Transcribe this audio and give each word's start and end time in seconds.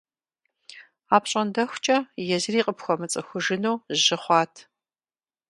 АпщӀондэхукӀэ 1.15 1.97
езыри 2.35 2.61
къыпхуэмыцӀыхужыну 2.65 3.75
жьы 4.01 4.17
хъуат. 4.21 4.53